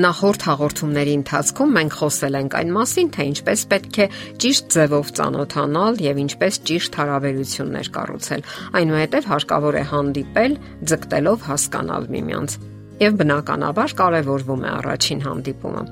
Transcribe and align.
Նախորդ 0.00 0.44
հաղորդումների 0.46 1.14
ընթացքում 1.18 1.72
մենք 1.76 1.96
խոսել 2.00 2.36
ենք 2.38 2.54
այն 2.60 2.70
մասին, 2.76 3.10
թե 3.16 3.26
ինչպես 3.30 3.64
պետք 3.72 3.98
է 4.00 4.06
ճիշտ 4.44 4.70
ձևով 4.76 5.12
ծանոթանալ 5.18 6.00
եւ 6.06 6.22
ինչպես 6.24 6.60
ճիշտ 6.70 6.98
հարաբերություններ 7.02 7.92
կառուցել։ 7.98 8.48
Այնուհետև 8.80 9.30
հարկավոր 9.34 9.80
է 9.82 9.86
հանդիպել, 9.92 10.58
ձգտելով 10.94 11.48
հասկանալ 11.50 12.12
միմյանց 12.16 12.60
եւ 13.00 13.16
բնականաբար 13.20 13.94
կարեւորվում 14.00 14.64
է 14.64 14.70
առաջին 14.80 15.20
հանդիպումը։ 15.26 15.82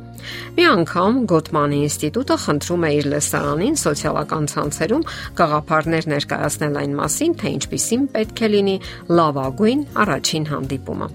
Մի 0.59 0.65
անգամ 0.69 1.19
Գոթմանի 1.31 1.79
ինստիտուտը 1.87 2.37
խնդրում 2.45 2.85
է 2.89 2.91
իր 2.99 3.07
լեսարանին 3.13 3.79
սոցիալական 3.83 4.49
ցանցերում 4.53 5.07
գաղափարներ 5.39 6.09
ներկայացնել 6.13 6.79
այն 6.83 6.97
մասին, 6.99 7.37
թե 7.39 7.53
ինչպիսին 7.59 8.05
պետք 8.19 8.43
է 8.43 8.51
լինի 8.55 8.77
լավագույն 9.21 9.87
առաջին 10.05 10.51
հանդիպումը։ 10.53 11.09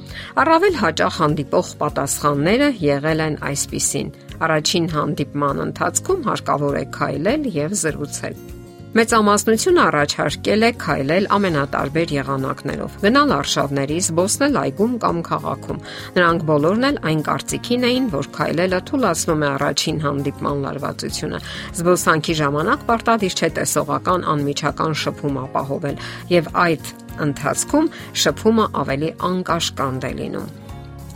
Առավել 0.44 0.80
հաճախ 0.84 1.20
հանդիպող 1.24 1.76
պատասխանները 1.84 2.74
եղել 2.88 3.28
են 3.28 3.40
այսպիսին. 3.52 4.12
Առաջին 4.48 4.90
հանդիպման 4.98 5.64
ընթացքում 5.70 6.28
հարկավոր 6.32 6.82
է 6.82 6.86
քայլել 6.98 7.48
եւ 7.60 7.80
զրուցել։ 7.84 8.53
Մեծամասնությունը 8.94 9.82
առաջարկել 9.84 10.64
է 10.64 10.68
քայլել 10.78 11.28
ամենատարբեր 11.34 12.12
եղանակներով՝ 12.14 12.98
գնալ 13.02 13.32
արշավների, 13.34 13.96
զբոսնել 14.06 14.60
այգում 14.62 14.94
կամ 15.02 15.22
քաղաքում։ 15.30 15.80
Նրանք 16.18 16.46
բոլորն 16.50 16.86
էլ 16.90 17.00
այն 17.10 17.24
կարծիքին 17.28 17.88
էին, 17.90 18.06
որ 18.14 18.30
քայլելը 18.38 18.82
թույլատնում 18.90 19.42
է 19.42 19.50
առաջին 19.54 19.98
հանդիպման 20.06 20.62
լարվածությունը։ 20.68 21.42
Զբոսանքի 21.82 22.38
ժամանակ 22.44 22.86
պարտադիր 22.94 23.34
չէ 23.34 23.50
տեսողական 23.58 24.30
անմիջական 24.36 24.96
շփում 25.02 25.42
ապահովել, 25.48 25.98
եւ 26.38 26.54
այդ 26.68 26.94
ընթացքում 27.26 27.92
շփումը 28.28 28.70
ավելի 28.84 29.12
անկաշկանդ 29.34 30.06
է 30.06 30.14
լինում։ 30.22 30.56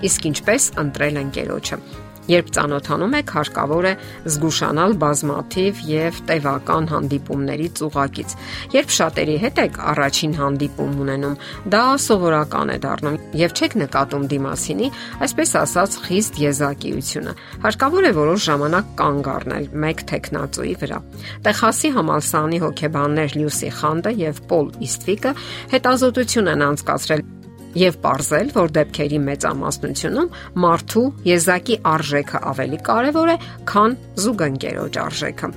Իսկ 0.08 0.30
ինչպես 0.34 0.70
ընտրել 0.82 1.24
ընկերոջը։ 1.28 2.07
Երբ 2.28 2.50
ծանոթանում 2.58 3.14
եք, 3.22 3.32
հարկավոր 3.38 3.86
է 3.88 3.94
զգուշանալ 4.28 4.96
բազմաթիվ 5.04 5.82
եւ 5.88 6.18
տևական 6.28 6.88
հանդիպումներից 6.92 7.82
ուղակից։ 7.88 8.36
Երբ 8.76 8.94
շատերի 8.98 9.38
հետ 9.44 9.62
եք 9.64 9.80
առաջին 9.94 10.34
հանդիպում 10.42 10.98
ունենում, 11.08 11.38
դա 11.72 11.84
սովորական 12.08 12.74
է 12.74 12.78
դառնում 12.84 13.18
եւ 13.42 13.56
չեք 13.58 13.78
նկատում 13.84 14.28
դիմասինի, 14.34 14.90
այսպես 15.28 15.56
ասած, 15.62 15.98
խիստ 16.08 16.42
եզակիությունը։ 16.44 17.36
Հարկավոր 17.64 18.08
է 18.08 18.12
որոշ 18.18 18.48
ժամանակ 18.48 18.92
կանգ 19.00 19.32
առնել 19.38 19.72
մեկ 19.88 20.06
տեխնացուի 20.12 20.76
վրա։ 20.84 21.00
Տեխասի 21.48 21.94
համալսարանի 21.98 22.62
հոկեբաններ 22.68 23.38
Լյուսի 23.38 23.72
Խանդը 23.80 24.16
եւ 24.28 24.44
Պոլ 24.52 24.70
Իսթվիկը 24.88 25.36
հետազոտություն 25.78 26.54
են 26.58 26.68
անցկացրել 26.68 27.28
եւ 27.76 28.02
ողրզել, 28.08 28.52
որ 28.58 28.76
դեպքերի 28.80 29.22
մեծամասնությունում 29.28 30.34
մարդու 30.66 31.08
եզակի 31.28 31.80
արժեքը 31.94 32.44
ավելի 32.54 32.84
կարեւոր 32.90 33.34
է, 33.34 33.40
քան 33.72 33.98
զուգընկերոջ 34.24 35.02
արժեքը։ 35.08 35.56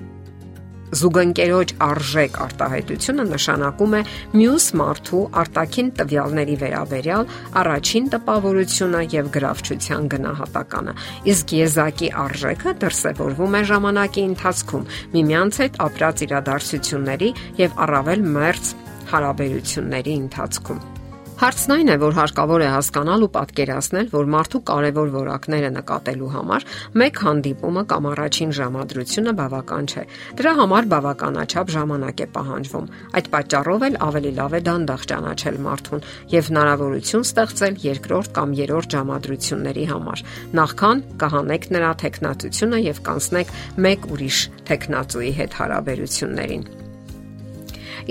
Զուգընկերոջ 0.90 1.72
արժեք 1.86 2.38
արտահայտությունը 2.44 3.26
նշանակում 3.30 3.92
է 3.94 4.00
մյուս 4.40 4.66
մարդու 4.80 5.20
արտաքին 5.42 5.90
տվյալների 6.00 6.56
վերաբերյալ 6.64 7.30
առաջին 7.62 8.10
տպավորությունը 8.16 9.02
եւ 9.14 9.30
գրավչության 9.38 10.10
գնահատականը։ 10.16 10.94
Իսկ 11.30 11.56
եզակի 11.60 12.12
արժեքը 12.26 12.76
դրսևորվում 12.84 13.58
է 13.60 13.64
ժամանակի 13.70 14.24
ընթացքում 14.34 14.88
միմյանց 15.14 15.60
հետ 15.64 15.82
ապրած 15.86 16.24
իրադարձությունների 16.26 17.34
եւ 17.62 17.84
առավել 17.86 18.26
մերձ 18.38 18.72
հարաբերությունների 19.14 20.16
ընթացքում։ 20.24 20.99
Հարցն 21.40 21.72
այն 21.72 21.88
է, 21.88 21.94
որ 21.96 22.16
հարկավոր 22.18 22.60
է 22.60 22.66
հասկանալ 22.68 23.22
ու 23.24 23.28
պատկերացնել, 23.32 24.08
որ 24.12 24.26
մարդու 24.28 24.58
կարևոր 24.70 25.12
որակները 25.14 25.68
նկատելու 25.72 26.26
համար 26.34 26.66
մեկ 27.00 27.20
հանդիպումը 27.24 27.84
կամ 27.92 28.08
առաջին 28.10 28.50
ժամադրությունը 28.58 29.32
բավական 29.38 29.88
չէ։ 29.88 30.04
Դրա 30.36 30.52
համար 30.58 30.90
բավականաչափ 30.92 31.72
ժամանակ 31.76 32.20
է 32.20 32.26
պահանջվում։ 32.34 32.90
Այդ 33.16 33.30
պատճառով 33.36 33.86
էլ 33.88 33.96
ավելի 34.10 34.34
լավ 34.36 34.52
է 34.52 34.60
դանդաղ 34.68 35.08
ճանաչել 35.14 35.56
մարդուն 35.64 36.04
եւ 36.36 36.52
հնարավորություն 36.52 37.26
ստեղծել 37.30 37.80
երկրորդ 37.88 38.34
կամ 38.36 38.54
երրորդ 38.60 38.98
ժամադրությունների 39.00 39.86
համար։ 39.94 40.24
Նախքան 40.60 41.02
կհանեք 41.24 41.64
նրա 41.80 41.94
տեխնացությունը 42.04 42.84
եւ 42.90 43.02
կանցնեք 43.08 43.56
մեկ 43.88 44.12
ուրիշ 44.12 44.44
տեխնացուի 44.68 45.32
հետ 45.40 45.58
հարաբերություններին։ 45.62 46.79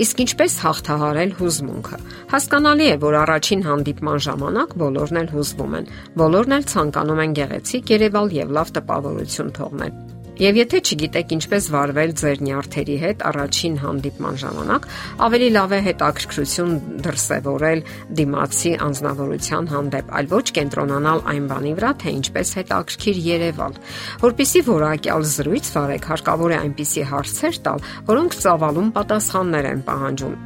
Իսկ 0.04 0.22
ինչպես 0.24 0.56
հաղթահարել 0.64 1.34
հուզմունքը։ 1.40 1.98
Հասկանալի 2.34 2.86
է, 2.90 2.94
որ 3.06 3.18
առաջին 3.24 3.66
հանդիպման 3.70 4.22
ժամանակ 4.28 4.78
բոլորն 4.84 5.20
էլ 5.24 5.34
հուզվում 5.34 5.76
են։ 5.80 5.90
Բոլորն 6.22 6.56
էլ 6.60 6.70
ցանկանում 6.74 7.26
են 7.26 7.36
գեղեցիկ 7.40 7.92
Երևալ 7.96 8.32
եւ 8.40 8.56
լավ 8.60 8.72
տպավորություն 8.80 9.54
թողնել։ 9.60 10.09
Եվ 10.40 10.56
եթե 10.56 10.78
չգիտեք 10.80 11.32
ինչպես 11.36 11.66
վարվել 11.68 12.12
ձեր 12.16 12.38
նյարդերի 12.46 12.94
հետ 13.02 13.24
առաջին 13.28 13.74
հանդիպման 13.82 14.38
ժամանակ, 14.40 14.86
ավելի 15.26 15.48
լավ 15.56 15.74
է 15.76 15.80
հետաքրքրություն 15.84 16.72
դրսևորել 17.04 17.82
դիմացի 18.20 18.72
անznավորության 18.86 19.68
հանդեպ, 19.74 20.14
այլ 20.16 20.30
ոչ 20.32 20.46
կենտրոնանալ 20.56 21.22
այն 21.34 21.50
բանի 21.52 21.74
վրա, 21.76 21.92
թե 22.00 22.14
ինչպես 22.20 22.54
հետաքրքիր 22.60 23.20
Երևալ։ 23.28 23.78
Որպիսի 24.24 24.64
որակյալ 24.70 25.28
զրույց 25.36 25.70
վարեք, 25.76 26.10
հարկավոր 26.14 26.56
է 26.56 26.58
այնպիսի 26.64 27.06
հարցեր 27.12 27.62
տալ, 27.68 27.86
որոնք 28.08 28.40
ծավալուն 28.40 28.90
պատասխաններ 28.96 29.70
են 29.76 29.86
պահանջում 29.92 30.40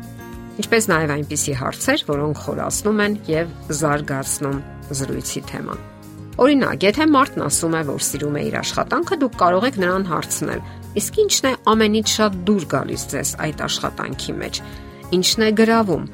ինչպես 0.55 0.85
նաև 0.91 1.15
այնպիսի 1.15 1.57
հարցեր, 1.63 2.05
որոնք 2.11 2.45
խորացնում 2.45 3.03
են 3.09 3.19
եւ 3.31 3.59
զարգացնում 3.81 4.63
զրույցի 4.95 5.45
թեման։ 5.51 5.94
Օրինակ, 6.35 6.83
եթե 6.83 7.05
մարդն 7.15 7.43
ասում 7.47 7.75
է, 7.79 7.81
որ 7.87 8.01
սիրում 8.03 8.37
է 8.39 8.41
իր 8.49 8.55
աշխատանքը, 8.59 9.17
դուք 9.23 9.35
կարող 9.39 9.67
եք 9.69 9.77
նրան 9.79 10.07
հարցնել. 10.09 10.63
Իսկ 10.99 11.19
ի՞նչն 11.25 11.47
է 11.47 11.53
ամենից 11.71 12.15
շատ 12.15 12.39
դուր 12.49 12.65
գալիս 12.75 13.05
ձեզ 13.13 13.31
այդ 13.45 13.63
աշխատանքի 13.69 14.35
մեջ։ 14.41 14.59
Ինչն 15.15 15.45
է 15.47 15.51
գրավում։ 15.61 16.09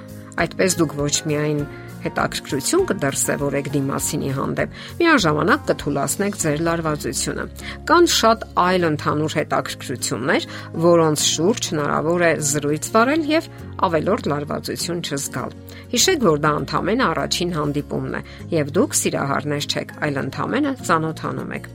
Այդպես 0.45 0.77
դուք 0.81 0.93
ոչ 1.01 1.15
միայն 1.31 1.63
հետաքրքրություն 2.05 2.85
կդրսևորեք 2.91 3.71
դիմասինի 3.75 4.31
հանդեպ, 4.37 4.77
միաժամանակ 5.01 5.65
կթուլացնեք 5.71 6.39
ձեր 6.41 6.63
լարվածությունը։ 6.69 7.45
Կան 7.91 8.09
շատ 8.21 8.47
այլ 8.65 8.87
ընդհանուր 8.91 9.37
հետաքրքրություններ, 9.41 10.47
որոնց 10.87 11.27
շուրջ 11.31 11.71
հնարավոր 11.71 12.25
է 12.31 12.33
զրույց 12.51 12.91
վարել 12.95 13.27
եւ 13.31 13.51
ավելորդ 13.91 14.31
լարվածություն 14.31 15.05
չզգալ։ 15.11 15.55
Հիշեք, 15.91 16.25
որ 16.31 16.41
դա 16.45 16.53
ընդամենը 16.61 17.05
առաջին 17.11 17.55
հանդիպումն 17.57 18.17
է 18.21 18.23
եւ 18.55 18.73
դուք 18.77 18.97
սիրահարներ 19.01 19.69
չեք, 19.71 19.95
այլ 20.07 20.21
ընդամենը 20.25 20.75
ծանոթանում 20.87 21.55
եք։ 21.61 21.71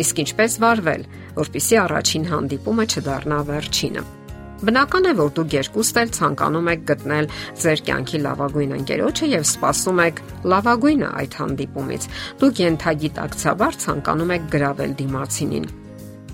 Իսկ 0.00 0.22
ինչպես 0.24 0.56
վարվել, 0.64 1.04
որpիսի 1.40 1.82
առաջին 1.84 2.30
հանդիպումը 2.30 2.88
չդառնա 2.94 3.44
վերջինը։ 3.50 4.19
Բնական 4.60 5.08
է, 5.08 5.12
որ 5.16 5.34
դուք 5.40 5.54
երկուստ 5.56 6.00
էլ 6.00 6.14
ցանկանում 6.20 6.70
եք 6.74 6.86
գտնել 6.90 7.28
ձեր 7.64 7.82
կյանքի 7.88 8.22
լավագույն 8.28 8.74
ընկերոջը 8.76 9.30
եւ 9.34 9.44
սպասում 9.48 10.02
եք 10.04 10.22
լավագույնը 10.52 11.12
այդ 11.24 11.36
հանդիպումից։ 11.40 12.08
Դուք 12.44 12.64
ենթագիտակցաբար 12.68 13.78
ցանկանում 13.86 14.34
եք 14.36 14.50
գravel 14.54 14.98
դիմացինին 15.00 15.70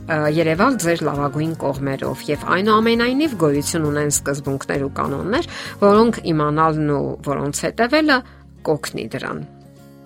Երևալ 0.07 0.77
ձեր 0.79 1.01
լավագույն 1.03 1.55
կողմերով 1.59 2.21
եւ 2.29 2.45
այնուամենայնիվ 2.57 3.33
գոյություն 3.41 3.89
ունեն 3.89 4.13
սկզբունքներ 4.15 4.85
ու 4.87 4.91
կանոններ, 4.99 5.49
որոնք 5.81 6.21
իմանալն 6.31 6.93
ու 6.95 7.09
որոնց 7.27 7.63
հետևելը 7.67 8.21
կօգնի 8.71 9.09
դրան։ 9.17 9.43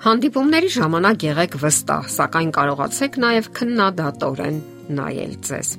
Հանդիպումների 0.07 0.73
ժամանակ 0.81 1.29
եղեք 1.29 1.61
վստահ, 1.61 2.11
սակայն 2.17 2.57
կարողացեք 2.57 3.21
նաև 3.29 3.53
քննադատորեն 3.61 4.59
նայել 4.97 5.39
ձեզ։ 5.51 5.77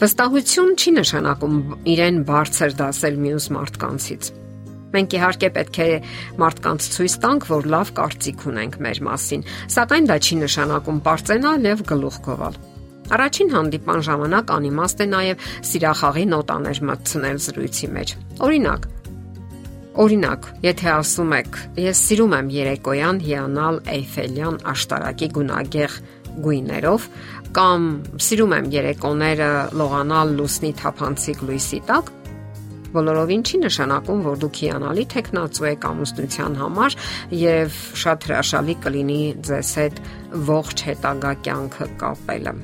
Վստահություն 0.00 0.70
չի 0.80 0.90
նշանակում 0.96 1.56
իրեն 1.92 2.18
բարձր 2.24 2.70
դասել 2.78 3.16
մյուս 3.20 3.46
մարդկանցից։ 3.52 4.28
Մենք 4.94 5.16
իհարկե 5.18 5.50
պետք 5.56 5.78
է 5.84 5.88
մարդկանց 6.40 6.86
ցույց 6.94 7.16
տանք, 7.24 7.44
որ 7.50 7.68
լավ 7.74 7.90
կարծիք 7.98 8.44
ունենք 8.48 8.78
մեր 8.86 9.00
մասին, 9.10 9.44
սակայն 9.76 10.08
դա 10.08 10.16
չի 10.24 10.38
նշանակում 10.40 11.02
པարծենալ 11.04 11.68
եւ 11.68 11.84
գլուխ 11.92 12.16
գովալ։ 12.30 12.56
Առաջին 13.10 13.52
հանդիպման 13.58 14.02
ժամանակ 14.08 14.54
անիմաստ 14.56 15.04
է 15.04 15.06
նաև 15.10 15.44
սիրախաղի 15.68 16.24
նոտաներ 16.32 16.82
մտցնել 16.90 17.44
զրույցի 17.44 17.92
մեջ։ 18.00 18.16
Օրինակ, 18.40 18.88
Օրինակ, 19.98 20.46
եթե 20.62 20.86
ասում 20.94 21.32
եք, 21.34 21.56
ես 21.82 22.00
սիրում 22.06 22.34
եմ 22.36 22.50
երեկոյան 22.54 23.16
հիանալ 23.26 23.80
Էյֆելյան 23.90 24.58
աշտարակի 24.70 25.28
գունագեղ 25.34 25.96
գույներով 26.44 27.06
կամ 27.58 27.88
սիրում 28.22 28.54
եմ 28.60 28.70
երեկոները 28.76 29.50
լողանալ 29.80 30.32
լուսնի 30.38 30.72
թափանցիկ 30.78 31.42
լույսի 31.50 31.80
տակ, 31.90 32.14
բոլորովին 32.94 33.42
չի 33.46 33.62
նշանակում, 33.66 34.24
որ 34.30 34.40
դուք 34.46 34.60
հիանալի 34.62 35.04
տեխնացու 35.14 35.68
եք 35.74 35.86
ամուսնության 35.90 36.58
համար 36.62 36.98
եւ 37.42 37.78
շատ 38.06 38.26
հրաշալի 38.30 38.76
կլինի 38.86 39.22
ձեզ 39.50 39.72
հետ 39.82 40.02
ողջ 40.50 40.84
հետագա 40.90 41.34
կյանքը 41.46 41.90
կապելը։ 42.04 42.54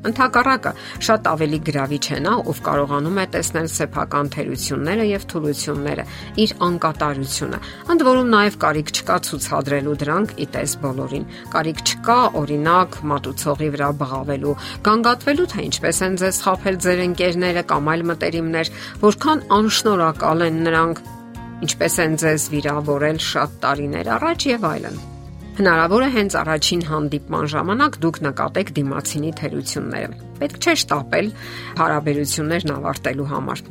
Ընթակառակը. 0.00 0.70
Շատ 1.04 1.26
ավելի 1.28 1.58
գրավիչ 1.66 2.04
է 2.16 2.18
նա, 2.24 2.32
ով 2.48 2.60
կարողանում 2.64 3.18
է 3.20 3.24
տեսնել 3.34 3.68
սեփական 3.68 4.30
թերությունները 4.32 5.04
եւ 5.10 5.26
թուլությունները, 5.32 6.04
իր 6.40 6.54
անկատարությունը։ 6.66 7.60
Ընդ 7.92 8.04
որում 8.08 8.32
նաեւ 8.34 8.56
կարիք 8.64 8.92
չկա 8.96 9.18
ցուցադրելու 9.28 9.98
դրանք 10.00 10.34
ի 10.40 10.46
տես 10.56 10.74
բոլորին։ 10.84 11.28
Կարիք 11.52 11.84
չկա 11.84 12.18
օրինակ 12.40 12.98
մատուցողի 13.12 13.70
վրա 13.76 13.90
բղավելու, 14.00 14.56
գանգատվելու 14.88 15.48
թե 15.52 15.68
ինչպես 15.68 16.02
են 16.08 16.18
ձեզ 16.24 16.42
խაფել 16.48 16.82
ձեր 16.86 17.04
ընկերները 17.10 17.64
կամ 17.70 17.92
այլ 17.92 18.04
մտերիմներ, 18.14 18.74
որքան 19.04 19.46
անշնորհակալ 19.60 20.48
են 20.48 20.60
նրանք, 20.70 21.06
ինչպես 21.68 22.02
են 22.08 22.20
ձեզ 22.24 22.50
վիրավորել 22.56 23.24
շատ 23.30 23.56
տարիներ 23.64 24.14
առաջ 24.16 24.50
եւ 24.56 24.70
այլն։ 24.74 25.09
Հնարավոր 25.60 26.02
է 26.06 26.06
հենց 26.14 26.34
առաջին 26.40 26.82
հանդիպման 26.88 27.48
ժամանակ 27.52 27.96
դուք 28.00 28.18
նկատեք 28.26 28.70
դիմացինի 28.78 29.32
թերությունները։ 29.40 30.16
Պետք 30.38 30.56
չէ 30.64 30.74
շտապել 30.82 31.28
հարաբերություններն 31.82 32.72
ավարտելու 32.78 33.28
համար։ 33.34 33.62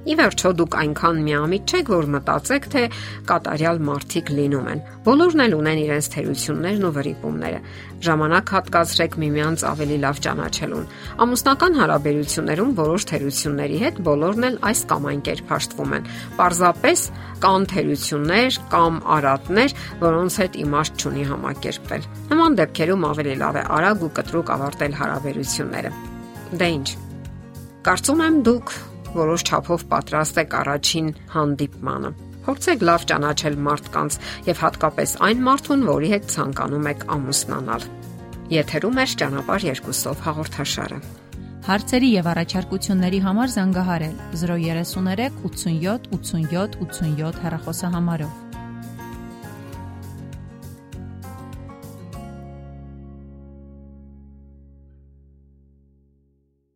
Ի 0.00 0.14
վերջո 0.16 0.50
դուք 0.56 0.74
այնքան 0.80 1.18
միամիտ 1.26 1.72
չեք, 1.76 1.88
որ 1.92 2.06
մտածեք, 2.14 2.66
թե 2.72 2.82
կատարյալ 3.28 3.80
մարդիկ 3.84 4.30
լինում 4.32 4.68
են։ 4.72 4.78
Բոլորն 5.04 5.42
էլ 5.44 5.56
ունեն 5.58 5.80
իրենց 5.80 6.06
թերություններն 6.14 6.86
ու 6.88 6.92
վրիպումները։ 6.96 7.58
Ժամանակ 8.06 8.52
հատկացրեք 8.56 9.18
միմյանց 9.20 9.64
ավելի 9.70 9.98
լավ 10.00 10.20
ճանաչելուն։ 10.24 10.86
Ամուսնական 11.20 11.76
հարաբերություններում 11.80 12.72
որոշ 12.80 13.06
թերությունների 13.10 13.80
հետ 13.84 14.00
բոլորն 14.08 14.48
էլ 14.48 14.56
այս 14.70 14.80
կամ 14.88 15.08
այն 15.10 15.20
կերպ 15.28 15.52
հաշտվում 15.52 15.92
են։ 16.00 16.08
Պարզապես 16.40 17.04
կան 17.44 17.68
թերություններ 17.70 18.58
կամ 18.72 19.00
արատներ, 19.20 19.76
որոնց 20.00 20.38
հետ 20.40 20.58
իմաստ 20.64 21.04
չունի 21.04 21.24
համակերպվել։ 21.28 22.08
Նման 22.32 22.58
դեպքերում 22.60 23.06
ավելի 23.10 23.36
լավ 23.44 23.60
է 23.60 23.64
արագ 23.76 24.06
ու 24.08 24.12
կտրուկ 24.20 24.54
ավարտել 24.56 24.96
հարաբերությունները։ 25.00 25.92
Դե 26.56 26.70
ի՞նչ։ 26.80 26.88
Կարծում 27.80 28.24
եմ 28.26 28.40
դուք 28.48 28.72
որոշ 29.16 29.44
չափով 29.50 29.86
պատրաստ 29.90 30.42
եք 30.42 30.58
առաջին 30.60 31.08
հանդիպմանը։ 31.34 32.10
Փորձեք 32.44 32.84
լավ 32.88 33.06
ճանաչել 33.10 33.56
մարդկանց 33.68 34.18
եւ 34.48 34.60
հատկապես 34.64 35.10
այն 35.28 35.42
մարդուն, 35.46 35.82
որի 35.90 36.12
հետ 36.14 36.28
ցանկանում 36.34 36.88
եք 36.90 37.02
ամուսնանալ։ 37.16 37.88
Եթերում 38.50 39.00
է 39.00 39.04
ճանապարհ 39.20 39.66
երկուսով 39.70 40.22
հաղորդաշարը։ 40.26 41.00
Հարցերի 41.70 42.08
եւ 42.16 42.28
առաջարկությունների 42.32 43.18
համար 43.26 43.50
զանգահարել 43.54 44.14
033 44.42 45.26
87 45.44 46.08
87 46.16 46.78
87 46.82 47.42
հեռախոսահամարով։ 47.44 48.49